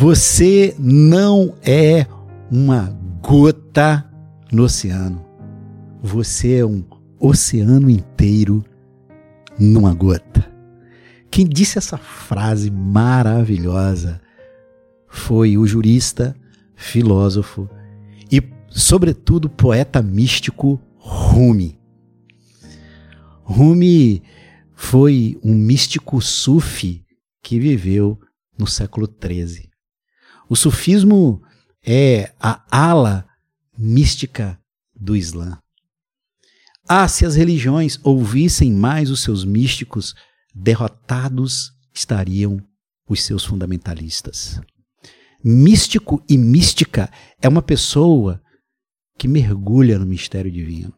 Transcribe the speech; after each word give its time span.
Você 0.00 0.74
não 0.78 1.54
é 1.60 2.06
uma 2.50 2.88
gota 3.20 4.10
no 4.50 4.62
oceano. 4.62 5.22
Você 6.02 6.54
é 6.54 6.64
um 6.64 6.82
oceano 7.18 7.90
inteiro 7.90 8.64
numa 9.58 9.92
gota. 9.92 10.50
Quem 11.30 11.46
disse 11.46 11.76
essa 11.76 11.98
frase 11.98 12.70
maravilhosa 12.70 14.22
foi 15.06 15.58
o 15.58 15.66
jurista, 15.66 16.34
filósofo 16.74 17.68
e, 18.32 18.42
sobretudo, 18.70 19.50
poeta 19.50 20.00
místico 20.00 20.80
Rumi. 20.96 21.78
Rumi 23.42 24.22
foi 24.74 25.38
um 25.44 25.54
místico 25.54 26.22
sufi 26.22 27.04
que 27.42 27.60
viveu 27.60 28.18
no 28.58 28.66
século 28.66 29.06
XIII. 29.06 29.69
O 30.50 30.56
sufismo 30.56 31.40
é 31.80 32.32
a 32.40 32.60
ala 32.68 33.24
mística 33.78 34.58
do 34.92 35.14
Islã. 35.14 35.56
Ah, 36.88 37.06
se 37.06 37.24
as 37.24 37.36
religiões 37.36 38.00
ouvissem 38.02 38.72
mais 38.72 39.10
os 39.10 39.20
seus 39.20 39.44
místicos, 39.44 40.12
derrotados 40.52 41.70
estariam 41.94 42.60
os 43.08 43.22
seus 43.22 43.44
fundamentalistas. 43.44 44.60
Místico 45.42 46.20
e 46.28 46.36
mística 46.36 47.08
é 47.40 47.48
uma 47.48 47.62
pessoa 47.62 48.42
que 49.16 49.28
mergulha 49.28 50.00
no 50.00 50.04
mistério 50.04 50.50
divino, 50.50 50.92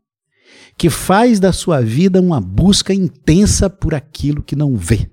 que 0.79 0.89
faz 0.89 1.39
da 1.39 1.53
sua 1.53 1.83
vida 1.83 2.23
uma 2.23 2.41
busca 2.41 2.95
intensa 2.95 3.69
por 3.69 3.95
aquilo 3.95 4.43
que 4.43 4.57
não 4.57 4.79
vê. 4.79 5.11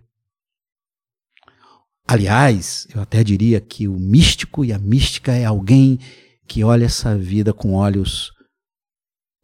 Aliás, 2.12 2.88
eu 2.92 3.00
até 3.00 3.24
diria 3.24 3.62
que 3.62 3.88
o 3.88 3.94
místico 3.94 4.66
e 4.66 4.74
a 4.74 4.80
mística 4.80 5.32
é 5.32 5.46
alguém 5.46 6.00
que 6.48 6.64
olha 6.64 6.86
essa 6.86 7.16
vida 7.16 7.54
com 7.54 7.76
olhos 7.76 8.32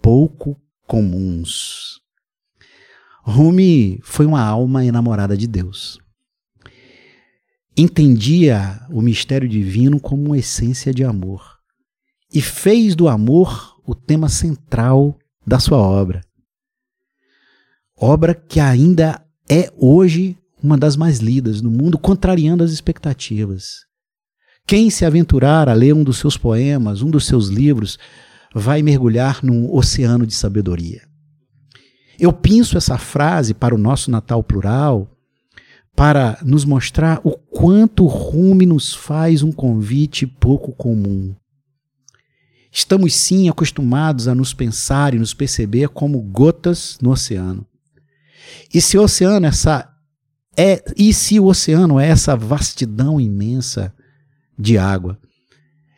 pouco 0.01 0.59
comuns. 0.87 1.99
Rumi 3.21 3.99
foi 4.01 4.25
uma 4.25 4.41
alma 4.41 4.83
enamorada 4.83 5.37
de 5.37 5.45
Deus. 5.45 5.99
Entendia 7.77 8.83
o 8.89 8.99
mistério 8.99 9.47
divino 9.47 9.99
como 9.99 10.25
uma 10.25 10.37
essência 10.39 10.91
de 10.91 11.03
amor 11.03 11.59
e 12.33 12.41
fez 12.41 12.95
do 12.95 13.07
amor 13.07 13.79
o 13.85 13.93
tema 13.93 14.27
central 14.27 15.15
da 15.45 15.59
sua 15.59 15.77
obra. 15.77 16.21
Obra 17.95 18.33
que 18.33 18.59
ainda 18.59 19.23
é 19.47 19.71
hoje 19.77 20.35
uma 20.65 20.77
das 20.77 20.97
mais 20.97 21.19
lidas 21.19 21.61
no 21.61 21.69
mundo, 21.69 21.97
contrariando 21.97 22.63
as 22.63 22.71
expectativas. 22.71 23.85
Quem 24.65 24.89
se 24.89 25.05
aventurar 25.05 25.69
a 25.69 25.73
ler 25.73 25.93
um 25.93 26.03
dos 26.03 26.17
seus 26.17 26.35
poemas, 26.35 27.03
um 27.03 27.11
dos 27.11 27.27
seus 27.27 27.49
livros, 27.49 27.99
vai 28.53 28.81
mergulhar 28.81 29.43
num 29.43 29.71
oceano 29.71 30.25
de 30.25 30.33
sabedoria. 30.33 31.03
Eu 32.19 32.33
penso 32.33 32.77
essa 32.77 32.97
frase 32.97 33.53
para 33.53 33.75
o 33.75 33.77
nosso 33.77 34.09
Natal 34.09 34.43
plural 34.43 35.11
para 35.95 36.39
nos 36.43 36.65
mostrar 36.65 37.21
o 37.23 37.31
quanto 37.31 38.07
Rumi 38.07 38.65
nos 38.65 38.93
faz 38.93 39.43
um 39.43 39.51
convite 39.51 40.25
pouco 40.25 40.73
comum. 40.73 41.35
Estamos 42.71 43.13
sim 43.13 43.47
acostumados 43.49 44.27
a 44.27 44.33
nos 44.33 44.53
pensar 44.53 45.13
e 45.13 45.19
nos 45.19 45.33
perceber 45.33 45.89
como 45.89 46.19
gotas 46.21 46.97
no 47.01 47.11
oceano. 47.11 47.65
E 48.73 48.81
se 48.81 48.97
oceano 48.97 49.45
essa 49.45 49.94
é, 50.57 50.83
e 50.95 51.13
se 51.13 51.39
o 51.39 51.45
oceano 51.45 51.99
é 51.99 52.07
essa 52.07 52.35
vastidão 52.35 53.19
imensa 53.19 53.93
de 54.57 54.77
água, 54.77 55.19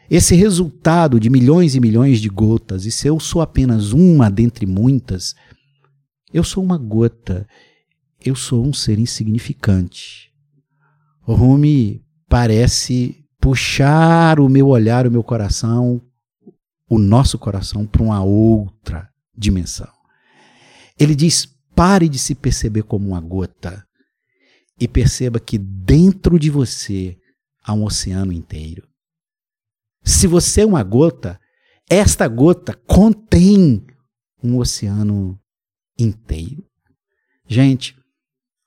esse 0.10 0.36
resultado 0.36 1.20
de 1.20 1.30
milhões 1.30 1.76
e 1.76 1.80
milhões 1.80 2.20
de 2.20 2.30
gotas, 2.30 2.86
e 2.86 2.92
se 2.92 3.08
eu 3.08 3.20
sou 3.20 3.42
apenas 3.42 3.92
uma 3.92 4.32
dentre 4.32 4.66
muitas, 4.66 5.36
eu 6.34 6.44
sou 6.44 6.64
uma 6.64 6.78
gota, 6.78 7.48
eu 8.24 8.36
sou 8.36 8.66
um 8.66 8.74
ser 8.74 9.00
insignificante. 9.00 10.32
Rumi 11.22 12.02
parece 12.28 13.24
puxar 13.40 14.40
o 14.40 14.50
meu 14.50 14.68
olhar, 14.68 15.06
o 15.06 15.12
meu 15.12 15.24
coração, 15.24 16.02
o 16.90 16.98
nosso 16.98 17.38
coração 17.38 17.86
para 17.86 18.02
uma 18.02 18.24
outra 18.24 19.10
dimensão. 19.38 19.90
Ele 20.98 21.14
diz: 21.14 21.48
pare 21.76 22.10
de 22.10 22.18
se 22.18 22.34
perceber 22.34 22.84
como 22.84 23.10
uma 23.10 23.22
gota 23.22 23.87
e 24.80 24.88
perceba 24.88 25.40
que 25.40 25.58
dentro 25.58 26.38
de 26.40 26.50
você 26.50 27.18
há 27.64 27.74
um 27.74 27.84
oceano 27.84 28.32
inteiro. 28.32 28.88
Se 30.04 30.28
você 30.28 30.62
é 30.62 30.66
uma 30.66 30.84
gota, 30.84 31.40
esta 31.90 32.28
gota 32.28 32.74
contém 32.74 33.86
um 34.44 34.58
oceano 34.58 35.40
inteiro. 35.98 36.64
Gente, 37.48 37.96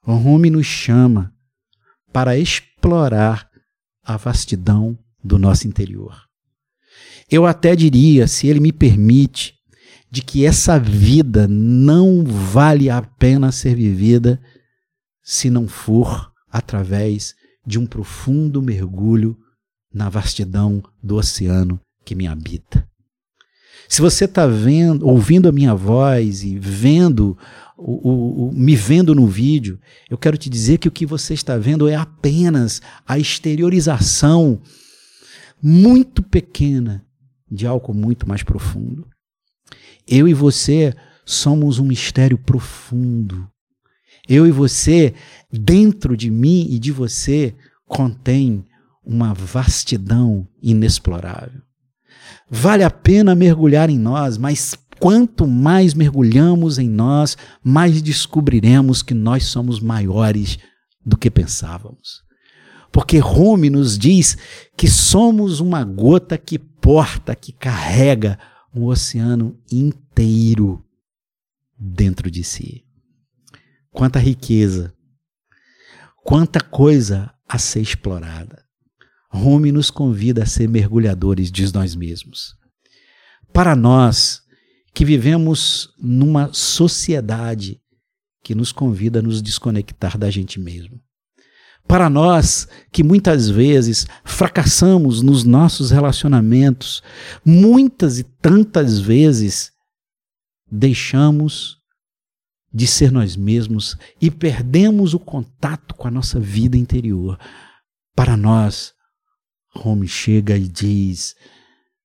o 0.04 0.14
Rumi 0.14 0.50
nos 0.50 0.66
chama 0.66 1.34
para 2.12 2.36
explorar 2.36 3.48
a 4.02 4.16
vastidão 4.16 4.98
do 5.22 5.38
nosso 5.38 5.68
interior. 5.68 6.26
Eu 7.30 7.46
até 7.46 7.76
diria, 7.76 8.26
se 8.26 8.48
ele 8.48 8.58
me 8.58 8.72
permite, 8.72 9.54
de 10.10 10.22
que 10.22 10.44
essa 10.44 10.78
vida 10.78 11.46
não 11.46 12.24
vale 12.24 12.90
a 12.90 13.00
pena 13.00 13.52
ser 13.52 13.76
vivida 13.76 14.42
se 15.30 15.48
não 15.48 15.68
for 15.68 16.32
através 16.50 17.36
de 17.64 17.78
um 17.78 17.86
profundo 17.86 18.60
mergulho 18.60 19.38
na 19.94 20.08
vastidão 20.08 20.82
do 21.00 21.14
oceano 21.14 21.80
que 22.04 22.16
me 22.16 22.26
habita. 22.26 22.84
Se 23.88 24.02
você 24.02 24.24
está 24.24 24.44
ouvindo 25.00 25.48
a 25.48 25.52
minha 25.52 25.72
voz 25.72 26.42
e 26.42 26.58
vendo 26.58 27.38
o, 27.78 28.08
o, 28.10 28.48
o, 28.48 28.52
me 28.52 28.74
vendo 28.74 29.14
no 29.14 29.28
vídeo, 29.28 29.78
eu 30.10 30.18
quero 30.18 30.36
te 30.36 30.50
dizer 30.50 30.78
que 30.78 30.88
o 30.88 30.92
que 30.92 31.06
você 31.06 31.32
está 31.32 31.56
vendo 31.56 31.86
é 31.86 31.94
apenas 31.94 32.82
a 33.06 33.16
exteriorização 33.16 34.60
muito 35.62 36.24
pequena 36.24 37.06
de 37.48 37.68
algo 37.68 37.94
muito 37.94 38.28
mais 38.28 38.42
profundo. 38.42 39.06
Eu 40.08 40.26
e 40.26 40.34
você 40.34 40.92
somos 41.24 41.78
um 41.78 41.84
mistério 41.84 42.36
profundo 42.36 43.48
eu 44.28 44.46
e 44.46 44.50
você, 44.50 45.14
dentro 45.52 46.16
de 46.16 46.30
mim 46.30 46.66
e 46.70 46.78
de 46.78 46.92
você, 46.92 47.54
contém 47.86 48.64
uma 49.04 49.34
vastidão 49.34 50.46
inexplorável. 50.62 51.60
Vale 52.48 52.84
a 52.84 52.90
pena 52.90 53.34
mergulhar 53.34 53.90
em 53.90 53.98
nós, 53.98 54.36
mas 54.36 54.76
quanto 54.98 55.46
mais 55.46 55.94
mergulhamos 55.94 56.78
em 56.78 56.88
nós, 56.88 57.36
mais 57.62 58.02
descobriremos 58.02 59.02
que 59.02 59.14
nós 59.14 59.44
somos 59.44 59.80
maiores 59.80 60.58
do 61.04 61.16
que 61.16 61.30
pensávamos. 61.30 62.22
Porque 62.92 63.18
Rome 63.18 63.70
nos 63.70 63.96
diz 63.96 64.36
que 64.76 64.88
somos 64.88 65.60
uma 65.60 65.84
gota 65.84 66.36
que 66.36 66.58
porta, 66.58 67.34
que 67.34 67.52
carrega 67.52 68.38
um 68.74 68.84
oceano 68.84 69.56
inteiro 69.70 70.84
dentro 71.78 72.30
de 72.30 72.44
si. 72.44 72.84
Quanta 73.92 74.18
riqueza, 74.18 74.94
quanta 76.22 76.60
coisa 76.60 77.32
a 77.48 77.58
ser 77.58 77.80
explorada. 77.80 78.64
Rumi 79.32 79.72
nos 79.72 79.90
convida 79.90 80.42
a 80.42 80.46
ser 80.46 80.68
mergulhadores 80.68 81.50
de 81.50 81.72
nós 81.72 81.94
mesmos. 81.94 82.54
Para 83.52 83.74
nós 83.74 84.42
que 84.94 85.04
vivemos 85.04 85.92
numa 85.98 86.52
sociedade 86.52 87.80
que 88.42 88.54
nos 88.54 88.72
convida 88.72 89.18
a 89.18 89.22
nos 89.22 89.42
desconectar 89.42 90.16
da 90.16 90.30
gente 90.30 90.58
mesmo. 90.58 91.00
Para 91.86 92.08
nós 92.08 92.68
que 92.92 93.02
muitas 93.02 93.48
vezes 93.48 94.06
fracassamos 94.24 95.22
nos 95.22 95.44
nossos 95.44 95.90
relacionamentos, 95.90 97.02
muitas 97.44 98.18
e 98.18 98.24
tantas 98.24 99.00
vezes 99.00 99.72
deixamos 100.70 101.79
de 102.72 102.86
ser 102.86 103.10
nós 103.10 103.36
mesmos 103.36 103.96
e 104.20 104.30
perdemos 104.30 105.14
o 105.14 105.18
contato 105.18 105.94
com 105.94 106.06
a 106.06 106.10
nossa 106.10 106.38
vida 106.38 106.76
interior. 106.76 107.38
Para 108.14 108.36
nós, 108.36 108.94
Home 109.74 110.06
chega 110.06 110.56
e 110.56 110.68
diz: 110.68 111.34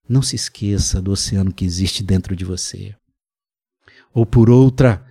não 0.07 0.21
se 0.21 0.35
esqueça 0.35 1.01
do 1.01 1.11
oceano 1.11 1.53
que 1.53 1.65
existe 1.65 2.03
dentro 2.03 2.35
de 2.35 2.45
você. 2.45 2.95
Ou 4.13 4.25
por 4.25 4.49
outra, 4.49 5.05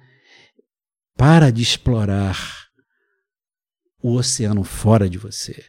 para 1.16 1.50
de 1.50 1.62
explorar 1.62 2.68
o 4.02 4.14
oceano 4.14 4.64
fora 4.64 5.08
de 5.08 5.18
você. 5.18 5.64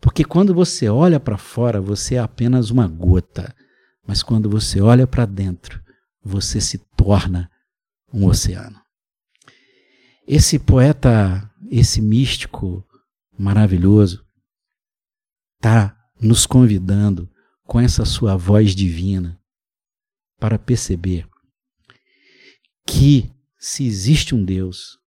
Porque 0.00 0.24
quando 0.24 0.54
você 0.54 0.88
olha 0.88 1.18
para 1.18 1.38
fora, 1.38 1.80
você 1.80 2.16
é 2.16 2.18
apenas 2.18 2.70
uma 2.70 2.86
gota, 2.86 3.54
mas 4.06 4.22
quando 4.22 4.50
você 4.50 4.80
olha 4.80 5.06
para 5.06 5.24
dentro, 5.24 5.82
você 6.22 6.60
se 6.60 6.78
torna 6.96 7.50
um 8.12 8.26
oceano. 8.26 8.83
Esse 10.26 10.58
poeta, 10.58 11.50
esse 11.70 12.00
místico 12.00 12.82
maravilhoso, 13.38 14.24
está 15.56 15.94
nos 16.18 16.46
convidando 16.46 17.28
com 17.66 17.78
essa 17.78 18.06
sua 18.06 18.34
voz 18.34 18.74
divina 18.74 19.38
para 20.40 20.58
perceber 20.58 21.28
que 22.86 23.30
se 23.58 23.86
existe 23.86 24.34
um 24.34 24.42
Deus 24.42 24.98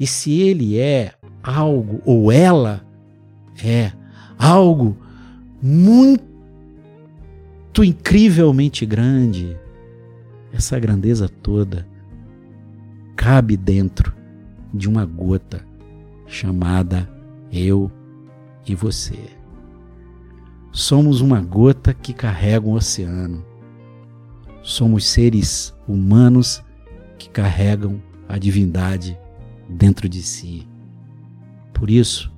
e 0.00 0.06
se 0.06 0.40
ele 0.40 0.78
é 0.78 1.14
algo 1.42 2.00
ou 2.06 2.32
ela 2.32 2.82
é 3.62 3.92
algo 4.38 4.96
muito 5.62 6.24
incrivelmente 7.84 8.86
grande, 8.86 9.54
essa 10.50 10.78
grandeza 10.78 11.28
toda 11.28 11.86
cabe 13.14 13.54
dentro 13.56 14.15
de 14.76 14.88
uma 14.88 15.04
gota 15.04 15.64
chamada 16.26 17.08
eu 17.50 17.90
e 18.66 18.74
você. 18.74 19.18
Somos 20.72 21.20
uma 21.20 21.40
gota 21.40 21.94
que 21.94 22.12
carrega 22.12 22.66
um 22.66 22.74
oceano. 22.74 23.44
Somos 24.62 25.06
seres 25.08 25.74
humanos 25.88 26.62
que 27.18 27.30
carregam 27.30 28.02
a 28.28 28.36
divindade 28.36 29.18
dentro 29.68 30.08
de 30.08 30.22
si. 30.22 30.68
Por 31.72 31.88
isso, 31.88 32.32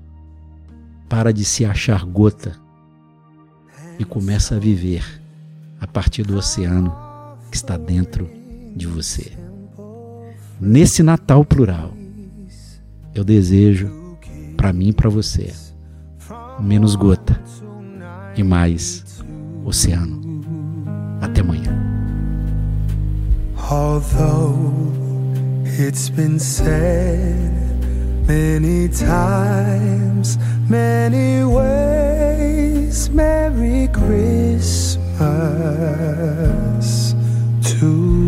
para 1.08 1.32
de 1.32 1.44
se 1.44 1.64
achar 1.64 2.04
gota 2.04 2.56
e 3.98 4.04
começa 4.04 4.56
a 4.56 4.58
viver 4.58 5.04
a 5.80 5.86
partir 5.86 6.22
do 6.22 6.36
oceano 6.36 6.94
que 7.50 7.56
está 7.56 7.76
dentro 7.76 8.30
de 8.76 8.86
você. 8.86 9.32
Nesse 10.60 11.02
Natal 11.02 11.44
plural, 11.44 11.97
eu 13.18 13.24
desejo 13.24 13.90
para 14.56 14.72
mim 14.72 14.88
e 14.88 14.92
para 14.92 15.10
você 15.10 15.52
menos 16.60 16.94
gota 16.94 17.40
e 18.36 18.44
mais 18.44 19.04
oceano. 19.64 20.20
Até 21.20 21.40
amanhã. 21.40 21.76
Although 23.70 24.92
it's 25.64 26.08
been 26.10 26.38
said 26.38 27.50
many 28.26 28.88
times, 28.88 30.38
many 30.68 31.42
ways, 31.44 33.08
Merry 33.08 33.88
Christmas 33.88 34.98
to 37.62 38.27